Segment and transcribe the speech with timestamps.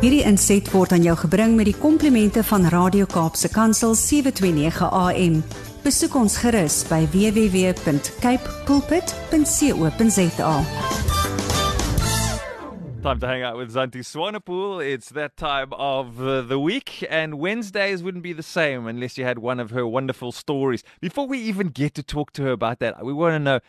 [0.00, 5.34] Hierdie inset word aan jou gebring met die komplimente van Radio Kaapse Kansel 729 AM.
[5.84, 10.54] Besoek ons gerus by www.cape pulpit.co.za.
[13.04, 14.80] Time to hang out with Zantie Swanepoel.
[14.80, 19.26] It's that time of uh, the week, and Wednesdays wouldn't be the same unless you
[19.26, 20.82] had one of her wonderful stories.
[21.02, 23.60] Before we even get to talk to her about that, we want to know.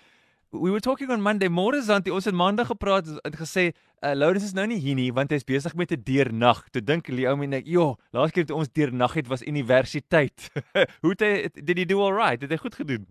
[0.53, 3.69] We were talking on Monday, môre Zanti, ons het maandag gepraat en gesê,
[4.03, 6.65] uh, Lourdes is nou nie hier nie want hy's besig met 'n deernag.
[6.75, 10.51] Toe dink Leo en ek, "Jo, laas keer toe ons deernag het was universiteit."
[11.01, 12.41] Hoe het hy did he do all right?
[12.41, 13.07] Het hy goed gedoen?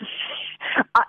[0.98, 1.02] I,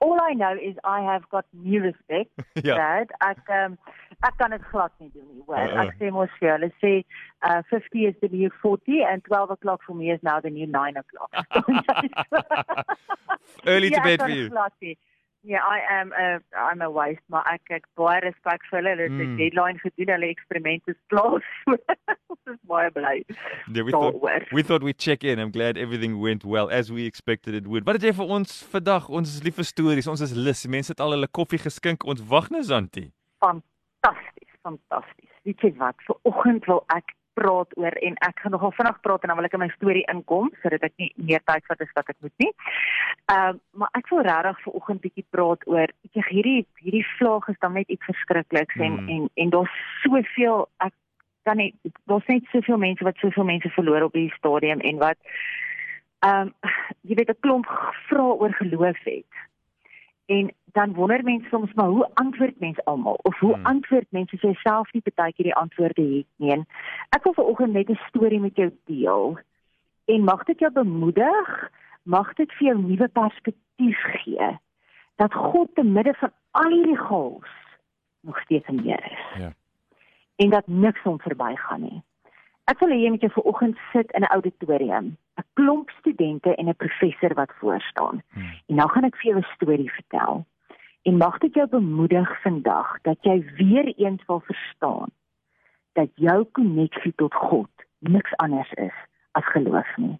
[0.00, 2.32] all I know is I have got new respect.
[2.64, 2.76] Ja.
[2.76, 3.76] Dad, ek um,
[4.24, 5.42] ek kan dit glad nie doen nie.
[5.46, 5.56] Hoor.
[5.56, 5.84] Uh-uh.
[5.84, 7.04] Ek sê mos vir hulle sê
[7.44, 10.66] uh 50 is the new 40 and 12 o'clock for me is now the new
[10.66, 11.30] 9 o'clock.
[13.66, 14.48] Early to Ja, bed for you.
[14.48, 14.96] glad nie.
[15.42, 18.90] Yeah, I am a I'm a waste, maar ek ek baie respek vir hulle.
[18.90, 19.36] Hulle het 'n Mm.
[19.38, 21.40] deadline gedoen, hulle eksperimente is klaar.
[22.30, 23.24] Ons is baie bly.
[23.72, 24.20] Yeah, we thought
[24.52, 25.38] we thought we'd check in.
[25.38, 27.84] I'm glad everything went well as we expected it would.
[27.86, 29.08] Wat het jy vir ons vandag?
[29.08, 30.06] Ons is lief vir stories.
[30.06, 30.66] Ons is lus.
[30.66, 32.04] Mense het al hulle koffie geskink.
[32.04, 33.10] Ons wag nou Zanti.
[33.40, 35.30] Fantasties, fantasties.
[35.44, 35.96] Weet jy wat?
[36.06, 39.48] Vir oggend wil ek praat oor en ek gaan nogal vinnig praat en dan wil
[39.48, 42.36] ek in my storie inkom sodat ek nie meer tyd vat as wat ek moet
[42.44, 42.52] nie.
[43.34, 47.48] Ehm maar ek wil regtig vir oggend bietjie praat oor weet jy hierdie hierdie vlaag
[47.48, 49.08] is dan net iets verskrikliks en Mm.
[49.08, 50.92] en en daar's soveel ek
[51.44, 51.72] kan nie
[52.06, 55.18] daar's net soveel mense wat soveel mense verloor op hierdie stadium en wat
[56.26, 56.50] ehm
[57.02, 57.66] jy weet 'n klomp
[58.08, 59.32] vra oor geloof het.
[60.30, 63.66] En dan wonder mense soms maar hoe antwoord mense almal of hoe Hmm.
[63.66, 66.52] antwoord mense as jy self nie baie keer die antwoorde het nie.
[66.52, 66.66] En
[67.08, 69.38] ek wil vanoggend net 'n storie met jou deel.
[70.04, 71.70] En mag dit jou bemoedig,
[72.02, 74.58] mag dit vir jou nuwe perspektief gee
[75.16, 77.50] dat God te midde van al hierdie chaos
[78.20, 79.40] nog steeds in Heer is.
[79.42, 79.52] Ja.
[80.36, 82.02] En dat niks hom verbygaan nie.
[82.70, 85.06] Ek wil hê jy moet jou vanoggend sit in 'n auditorium,
[85.38, 88.22] 'n klomp studente en 'n professor wat voor staan.
[88.32, 88.52] Hmm.
[88.68, 90.46] En nou gaan ek vir jou 'n storie vertel.
[91.02, 95.10] En mag dit jou bemoedig vandag dat jy weer eens wil verstaan
[95.92, 98.94] dat jou koneksie tot God niks anders is
[99.32, 100.18] as geloof nie.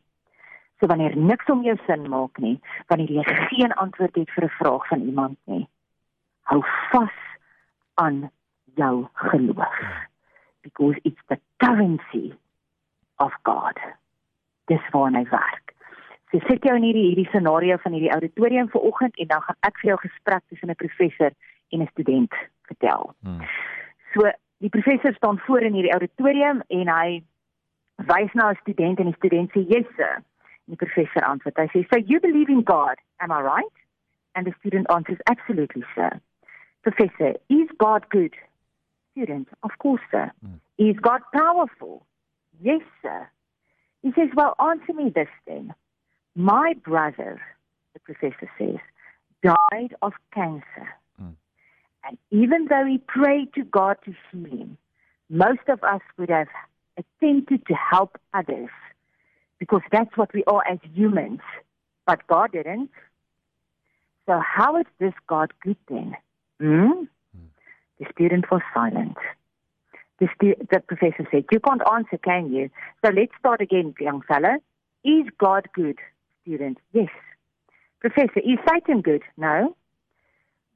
[0.78, 4.56] So wanneer niks om jou sin maak nie, wanneer jy geen antwoord het vir 'n
[4.58, 5.68] vraag van iemand nie,
[6.42, 7.18] hou vas
[7.94, 8.30] aan
[8.74, 10.09] jou geloof.
[10.62, 12.34] Because it's the currency
[13.18, 13.76] of God.
[14.66, 15.74] Dis waar hy werk.
[16.30, 19.80] So sit jou in hierdie hierdie scenario van hierdie auditorium vanoggend en dan gaan ek
[19.80, 21.32] vir jou gesprek tussen 'n professor
[21.70, 22.34] en 'n student
[22.70, 23.14] vertel.
[23.22, 23.42] Hmm.
[24.14, 27.22] So die professor staan voor in hierdie auditorium en hy
[27.96, 30.22] wys na 'n student en die student sê yes sir.
[30.66, 31.56] En die professor antwoord.
[31.56, 33.76] Hy sê so you believe in God, am I right?
[34.34, 36.20] And the student answers absolutely sir.
[36.82, 38.34] Professor, is God good?
[39.20, 40.30] Student, of course sir.
[40.42, 40.54] Hmm.
[40.78, 42.06] Is God powerful?
[42.62, 43.28] Yes sir.
[44.02, 45.74] He says, well answer me this then.
[46.34, 47.40] My brother,
[47.92, 48.78] the professor says,
[49.42, 50.88] died of cancer.
[51.20, 51.34] Mm.
[52.04, 54.78] And even though he prayed to God to heal him,
[55.28, 56.48] most of us would have
[56.96, 58.70] attempted to help others
[59.58, 61.40] because that's what we are as humans.
[62.06, 62.90] But God didn't.
[64.26, 66.16] So how is this God good then?
[66.58, 67.04] Hmm?
[68.00, 69.16] The student was silent.
[70.18, 72.70] The, stu- the professor said, You can't answer, can you?
[73.04, 74.56] So let's start again, young fella.
[75.04, 75.98] Is God good?
[76.42, 77.08] Student, yes.
[78.00, 79.22] Professor, is Satan good?
[79.36, 79.76] No.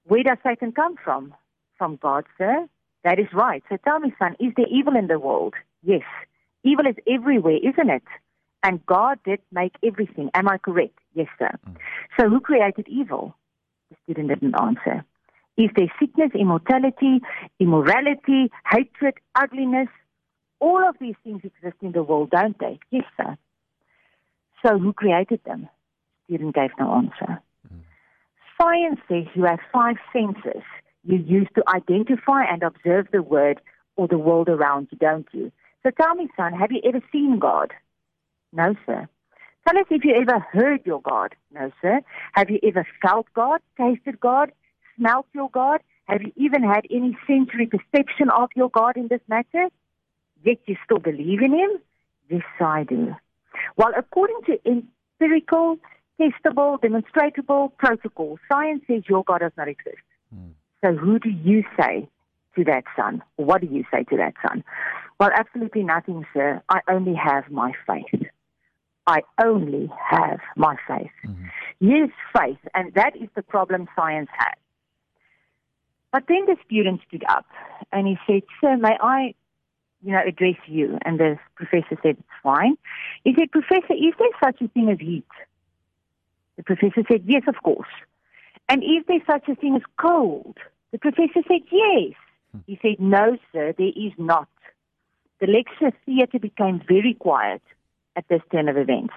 [0.05, 1.35] Where does Satan come from?
[1.79, 2.67] From God, sir.
[3.05, 3.63] That is right.
[3.69, 5.55] So tell me, son, is there evil in the world?
[5.83, 6.03] Yes.
[6.63, 8.03] Evil is everywhere, isn't it?
[8.63, 10.31] And God did make everything.
[10.35, 10.99] Am I correct?
[11.15, 11.51] Yes, sir.
[11.69, 11.77] Mm.
[12.19, 13.35] So who created evil?
[13.91, 15.05] The student didn't answer.
[15.57, 17.21] Is there sickness, immortality,
[17.61, 19.89] immorality, hatred, ugliness?
[20.61, 22.79] All of these things exist in the world, don't they?
[22.91, 23.37] Yes, sir.
[24.65, 25.69] So who created them?
[26.25, 27.41] Student gave no answer.
[27.69, 27.81] Hmm.
[28.61, 30.63] Science says you have five senses
[31.05, 33.61] you use to identify and observe the word
[33.97, 35.53] or the world around you, don't you?
[35.83, 37.73] So tell me, son, have you ever seen God?
[38.53, 39.07] No, sir.
[39.67, 41.35] Tell us if you ever heard your God.
[41.53, 42.01] No, sir.
[42.33, 44.53] Have you ever felt God, tasted God,
[44.97, 45.81] smelt your God?
[46.05, 49.69] Have you even had any sensory perception of your God in this matter?
[50.45, 51.71] Yet you still believe in Him?
[52.29, 53.15] Yes, I do.
[53.77, 55.79] Well, according to empirical,
[56.21, 59.97] testable, demonstrable protocol, science says your God does not exist.
[60.33, 60.51] Hmm.
[60.83, 62.09] So who do you say
[62.57, 63.23] to that son?
[63.37, 64.63] What do you say to that son?
[65.19, 66.63] Well, absolutely nothing, sir.
[66.69, 68.29] I only have my faith.
[69.07, 71.11] I only have my faith.
[71.27, 71.45] Mm-hmm.
[71.81, 74.55] Yes, faith, and that is the problem science has.
[76.15, 77.45] But then the student stood up
[77.91, 79.35] and he said, Sir, may I
[80.01, 80.97] you know, address you.
[81.05, 82.77] And the professor said, it's fine.
[83.25, 85.27] He said, Professor, is there such a thing as heat?
[86.57, 87.89] The professor said, yes, of course.
[88.69, 90.57] And is there such a thing as cold?
[90.93, 92.13] The professor said, yes.
[92.53, 92.59] Hmm.
[92.69, 94.49] He said, no, sir, there is not.
[95.41, 97.63] The lecture theatre became very quiet
[98.15, 99.15] at this turn of events.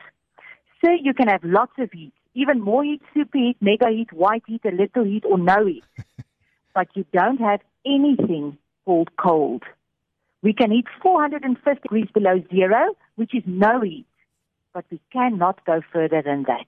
[0.83, 4.45] Sir, you can have lots of heat, even more heat, super heat, mega heat, white
[4.47, 5.83] heat, a little heat, or no heat.
[6.77, 9.63] But you don't have anything called cold.
[10.43, 14.05] We can heat 450 degrees below zero, which is no heat,
[14.75, 16.67] but we cannot go further than that.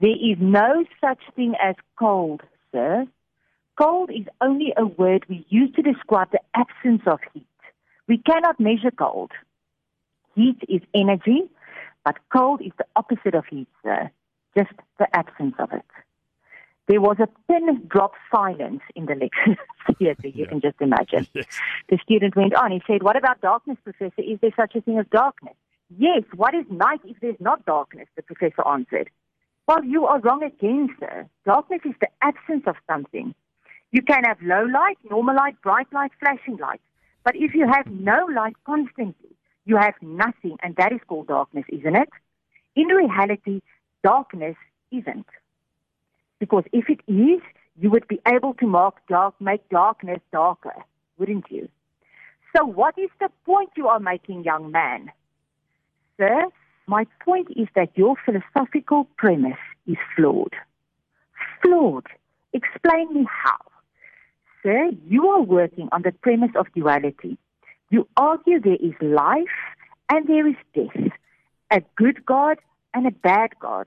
[0.00, 3.06] There is no such thing as cold, sir.
[3.76, 7.44] Cold is only a word we use to describe the absence of heat.
[8.06, 9.32] We cannot measure cold.
[10.36, 11.50] Heat is energy,
[12.04, 14.12] but cold is the opposite of heat, sir.
[14.56, 15.82] Just the absence of it.
[16.88, 19.60] There was a pin drop silence in the lecture
[19.98, 20.46] theatre, you yeah.
[20.46, 21.26] can just imagine.
[21.32, 21.46] Yes.
[21.88, 22.72] The student went on.
[22.72, 24.20] He said, What about darkness, Professor?
[24.22, 25.54] Is there such a thing as darkness?
[25.96, 28.08] Yes, what is night if there's not darkness?
[28.16, 29.10] The professor answered.
[29.68, 31.28] Well, you are wrong again, sir.
[31.44, 33.34] Darkness is the absence of something.
[33.92, 36.80] You can have low light, normal light, bright light, flashing light.
[37.24, 41.64] But if you have no light constantly, you have nothing, and that is called darkness,
[41.68, 42.08] isn't it?
[42.74, 43.60] In reality,
[44.02, 44.56] darkness
[44.90, 45.26] isn't.
[46.42, 47.40] Because if it is,
[47.80, 50.74] you would be able to dark, make darkness darker,
[51.16, 51.68] wouldn't you?
[52.56, 55.12] So what is the point you are making, young man?
[56.16, 56.46] Sir,
[56.88, 60.52] my point is that your philosophical premise is flawed.
[61.62, 62.08] Flawed.
[62.52, 63.60] Explain me how.
[64.64, 67.38] Sir, you are working on the premise of duality.
[67.90, 69.60] You argue there is life
[70.08, 71.12] and there is death,
[71.70, 72.58] a good God
[72.94, 73.86] and a bad God.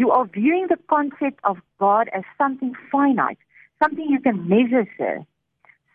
[0.00, 3.36] You are viewing the concept of God as something finite,
[3.82, 5.26] something you can measure, sir.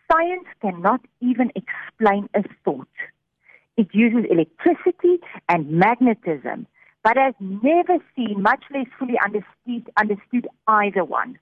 [0.08, 2.86] Science cannot even explain a thought.
[3.76, 5.18] It uses electricity
[5.48, 6.68] and magnetism,
[7.02, 11.36] but has never seen, much less fully understood, understood either one.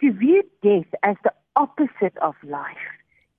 [0.00, 2.76] To view death as the opposite of life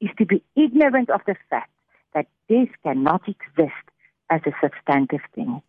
[0.01, 1.71] is to be ignorant of the fact
[2.13, 3.85] that death cannot exist
[4.29, 5.61] as a substantive thing.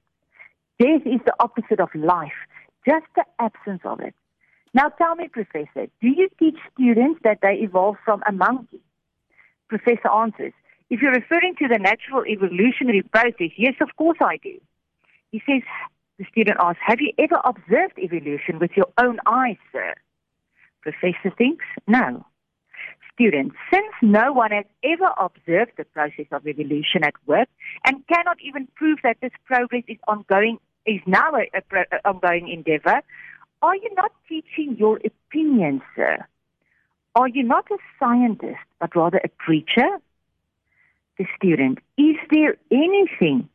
[0.81, 2.33] Death is the opposite of life
[2.87, 4.15] just the absence of it.
[4.73, 8.81] Now tell me, Professor, do you teach students that they evolved from a monkey?
[9.69, 10.53] Professor answers,
[10.91, 14.61] if you're referring to the natural evolutionary process, yes, of course I do.
[15.31, 15.63] He says,
[16.19, 19.95] the student asks, have you ever observed evolution with your own eyes, sir?
[20.83, 22.27] Professor thinks, no.
[23.15, 27.49] Student, since no one has ever observed the process of evolution at work
[27.85, 33.03] and cannot even prove that this progress is ongoing is now a, a, ongoing endeavor.
[33.63, 36.27] Are you not teaching your opinion, sir?
[37.15, 39.89] Are you not a scientist, but rather a preacher?
[41.19, 43.49] The student, is there anything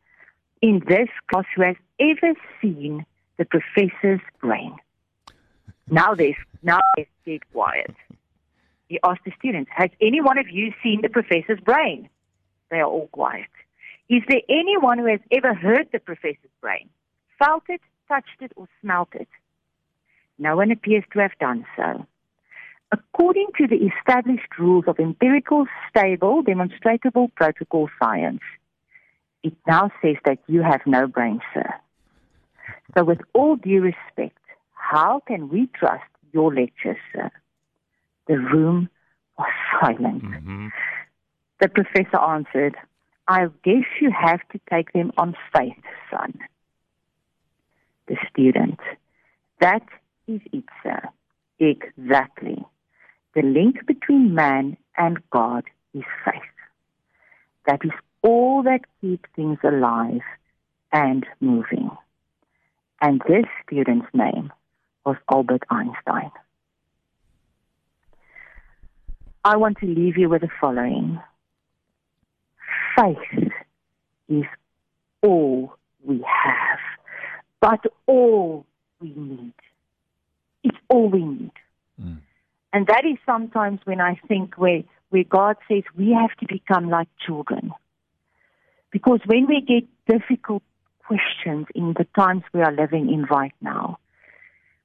[0.62, 3.04] in this class who has ever seen
[3.38, 4.76] the professor's brain?
[5.88, 7.94] Now there's now it's dead quiet.
[8.88, 12.08] He asked the students, Has any one of you seen the professor's brain?
[12.70, 13.48] They are all quiet.
[14.08, 16.88] Is there anyone who has ever heard the professor's brain?
[17.38, 19.28] Felt it, touched it, or smelt it.
[20.38, 22.06] No one appears to have done so.
[22.92, 28.42] According to the established rules of empirical, stable, demonstrable protocol science,
[29.42, 31.68] it now says that you have no brain, sir.
[32.96, 34.38] So, with all due respect,
[34.72, 37.30] how can we trust your lecture, sir?
[38.28, 38.88] The room
[39.38, 39.48] was
[39.80, 40.22] silent.
[40.22, 40.68] Mm-hmm.
[41.60, 42.76] The professor answered,
[43.28, 46.38] I guess you have to take them on faith, son
[48.08, 48.80] the student.
[49.60, 49.82] That
[50.26, 51.00] is it, sir.
[51.58, 52.64] Exactly.
[53.34, 56.42] The link between man and God is faith.
[57.66, 60.22] That is all that keeps things alive
[60.92, 61.90] and moving.
[63.00, 64.52] And this student's name
[65.04, 66.30] was Albert Einstein.
[69.44, 71.20] I want to leave you with the following.
[72.98, 73.52] Faith
[74.28, 74.44] is
[75.22, 76.78] all we have
[77.66, 78.64] but all
[79.00, 79.52] we need.
[80.62, 81.50] It's all we need.
[82.00, 82.18] Mm.
[82.72, 86.88] And that is sometimes when I think where, where God says we have to become
[86.88, 87.72] like children.
[88.92, 90.62] Because when we get difficult
[91.04, 93.98] questions in the times we are living in right now,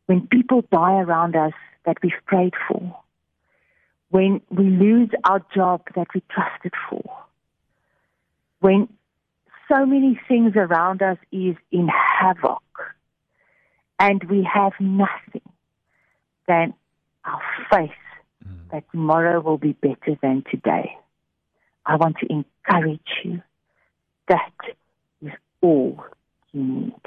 [0.08, 1.54] when people die around us
[1.86, 2.98] that we've prayed for,
[4.10, 7.04] when we lose our job that we trusted for,
[8.60, 8.90] when
[9.72, 12.62] so many things around us is in havoc
[14.00, 15.48] and we have nothing
[16.48, 16.74] than
[17.24, 17.92] our faith
[18.46, 18.70] mm.
[18.72, 20.98] that tomorrow will be better than today.
[21.86, 23.42] I want to encourage you.
[24.28, 24.52] That
[25.22, 26.04] is all
[26.52, 27.02] you need.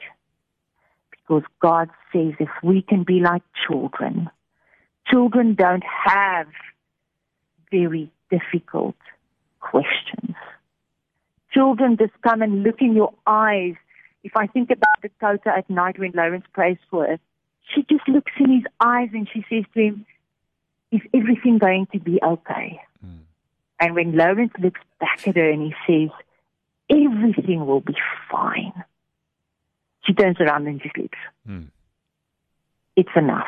[1.11, 4.31] Because God says if we can be like children,
[5.11, 6.47] children don't have
[7.71, 8.97] very difficult
[9.61, 10.37] questions.
[11.55, 13.75] Children just come and look in your eyes.
[14.25, 17.19] If I think about Dakota at night when Lawrence prays for her,
[17.73, 20.07] she just looks in his eyes and she says to him,
[20.91, 22.81] Is everything going to be okay?
[23.05, 23.21] Mm.
[23.79, 26.11] And when Lawrence looks back at her and he says,
[26.91, 27.97] Everything will be
[28.31, 28.73] fine,
[30.05, 31.19] she turns around and she sleeps.
[31.49, 31.69] Mm.
[32.97, 33.47] It's enough.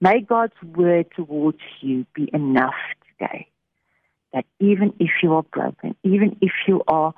[0.00, 2.74] May God's word towards you be enough
[3.18, 3.49] today.
[4.32, 7.14] That even if you are broken, even if you are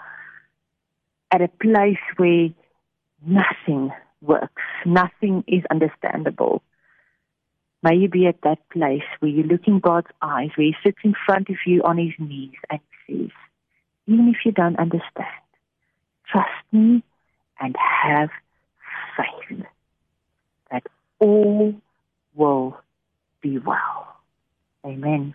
[1.31, 2.49] at a place where
[3.25, 3.91] nothing
[4.21, 6.63] works, nothing is understandable,
[7.83, 10.99] may you be at that place where you look in God's eyes, where He sits
[11.05, 13.31] in front of you on His knees and says,
[14.07, 15.27] even if you don't understand,
[16.31, 17.03] trust me
[17.61, 18.31] and have
[19.17, 19.65] faith
[20.71, 20.85] that
[21.19, 21.75] all
[22.35, 22.79] will
[23.41, 24.17] be well.
[24.85, 25.35] Amen.